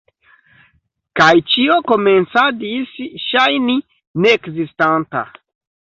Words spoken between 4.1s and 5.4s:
neekzistanta.